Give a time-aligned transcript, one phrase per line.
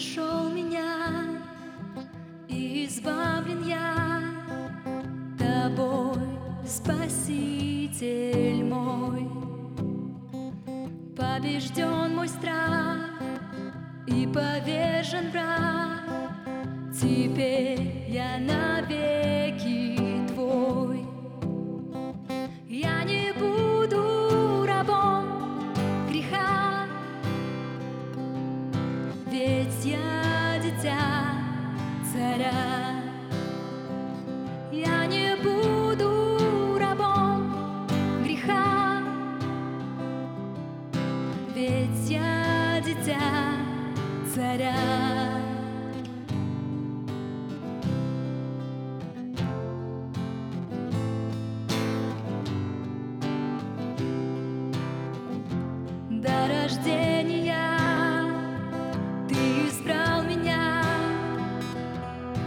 [0.00, 1.38] нашел меня,
[2.48, 4.22] и избавлен я
[5.38, 6.16] тобой,
[6.66, 9.28] Спаситель мой.
[11.14, 13.10] Побежден мой страх
[14.06, 16.00] и повержен враг,
[16.98, 19.99] Теперь я навеки
[41.60, 43.20] Ведь я дитя
[44.34, 44.74] царя.
[56.08, 57.76] До рождения
[59.28, 59.34] ты
[59.68, 60.82] избрал меня,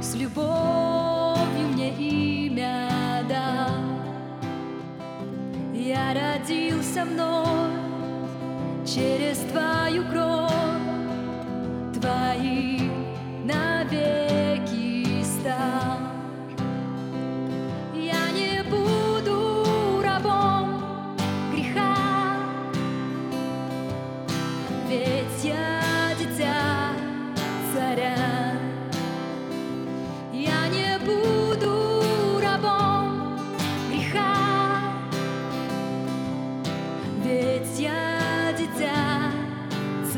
[0.00, 2.88] С любовью мне имя
[3.28, 3.70] дал.
[5.72, 7.55] Я родился вновь
[8.96, 10.52] через твою кровь,
[12.00, 12.75] Твои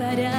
[0.08, 0.32] царя.
[0.32, 0.37] В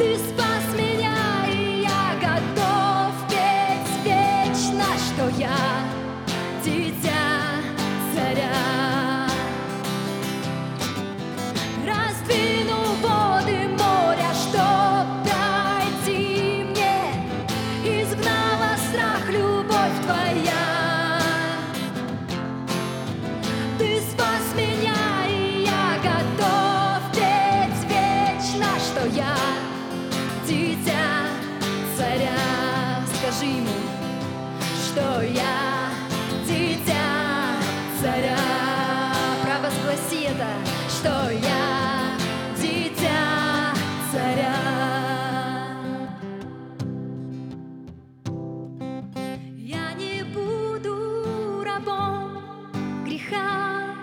[0.00, 1.14] ты спас меня,
[1.46, 5.58] и я готов петь вечно, что я
[6.64, 7.60] дитя
[8.14, 9.28] царя.
[11.86, 16.96] Раздвинул воды моря, чтоб пройти мне,
[17.84, 21.20] изгнала страх любовь твоя.
[23.78, 24.29] Ты спас
[33.40, 33.68] Скажи ему,
[34.84, 35.88] что я
[36.46, 37.56] дитя
[37.98, 38.36] царя.
[39.42, 40.46] Провозгласи это,
[40.90, 42.18] что я
[42.60, 43.72] дитя
[44.12, 44.56] царя.
[49.56, 52.42] Я не буду рабом
[53.06, 53.94] греха,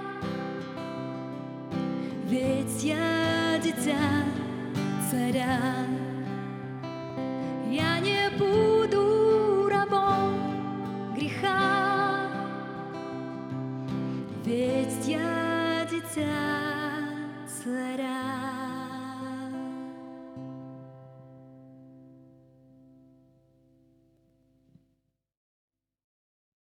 [2.26, 4.26] ведь я дитя
[5.12, 5.59] царя.
[16.17, 16.47] Греха, ведь я дитя